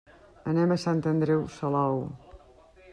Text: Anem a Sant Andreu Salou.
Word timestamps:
Anem 0.51 0.73
a 0.75 0.79
Sant 0.85 1.03
Andreu 1.13 1.47
Salou. 1.59 2.05